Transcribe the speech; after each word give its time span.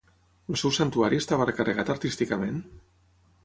El 0.53 0.57
seu 0.61 0.73
santuari 0.77 1.21
estava 1.25 1.47
recarregat 1.51 1.95
artísticament? 1.95 2.61